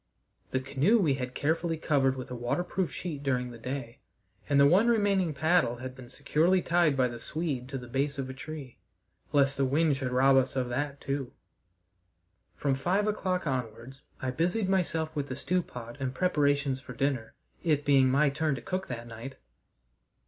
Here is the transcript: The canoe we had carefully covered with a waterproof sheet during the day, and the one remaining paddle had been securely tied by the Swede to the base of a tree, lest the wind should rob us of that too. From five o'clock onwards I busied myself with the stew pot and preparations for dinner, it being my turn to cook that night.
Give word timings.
The 0.49 0.59
canoe 0.59 0.97
we 0.97 1.13
had 1.13 1.35
carefully 1.35 1.77
covered 1.77 2.15
with 2.15 2.31
a 2.31 2.35
waterproof 2.35 2.91
sheet 2.91 3.21
during 3.21 3.51
the 3.51 3.59
day, 3.59 3.99
and 4.49 4.59
the 4.59 4.65
one 4.65 4.87
remaining 4.87 5.31
paddle 5.31 5.75
had 5.75 5.93
been 5.95 6.09
securely 6.09 6.59
tied 6.59 6.97
by 6.97 7.07
the 7.07 7.19
Swede 7.19 7.69
to 7.69 7.77
the 7.77 7.87
base 7.87 8.17
of 8.17 8.27
a 8.27 8.33
tree, 8.33 8.79
lest 9.31 9.57
the 9.57 9.63
wind 9.63 9.95
should 9.95 10.11
rob 10.11 10.37
us 10.37 10.55
of 10.55 10.69
that 10.69 11.01
too. 11.01 11.33
From 12.55 12.73
five 12.73 13.05
o'clock 13.05 13.45
onwards 13.45 14.01
I 14.19 14.31
busied 14.31 14.67
myself 14.67 15.15
with 15.15 15.27
the 15.27 15.35
stew 15.35 15.61
pot 15.61 15.97
and 15.99 16.15
preparations 16.15 16.79
for 16.79 16.93
dinner, 16.93 17.35
it 17.61 17.85
being 17.85 18.09
my 18.09 18.31
turn 18.31 18.55
to 18.55 18.61
cook 18.63 18.87
that 18.87 19.05
night. 19.05 19.35